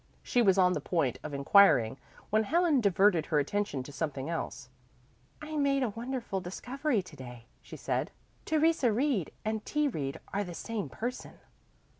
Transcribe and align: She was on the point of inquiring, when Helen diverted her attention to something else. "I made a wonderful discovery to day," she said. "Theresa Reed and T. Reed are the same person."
She 0.23 0.41
was 0.41 0.57
on 0.57 0.73
the 0.73 0.81
point 0.81 1.19
of 1.21 1.31
inquiring, 1.31 1.97
when 2.31 2.41
Helen 2.45 2.81
diverted 2.81 3.27
her 3.27 3.37
attention 3.37 3.83
to 3.83 3.91
something 3.91 4.31
else. 4.31 4.67
"I 5.43 5.55
made 5.57 5.83
a 5.83 5.89
wonderful 5.91 6.41
discovery 6.41 7.03
to 7.03 7.15
day," 7.15 7.45
she 7.61 7.77
said. 7.77 8.09
"Theresa 8.43 8.91
Reed 8.91 9.31
and 9.45 9.63
T. 9.63 9.87
Reed 9.87 10.19
are 10.33 10.43
the 10.43 10.55
same 10.55 10.89
person." 10.89 11.33